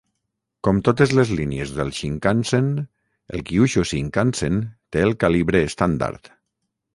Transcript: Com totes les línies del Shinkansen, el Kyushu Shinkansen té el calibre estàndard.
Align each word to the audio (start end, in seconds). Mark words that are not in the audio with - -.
Com 0.67 0.77
totes 0.85 1.11
les 1.17 1.33
línies 1.39 1.73
del 1.79 1.91
Shinkansen, 1.97 2.71
el 3.39 3.45
Kyushu 3.51 3.85
Shinkansen 3.91 4.57
té 4.97 5.05
el 5.11 5.15
calibre 5.27 5.63
estàndard. 5.69 6.33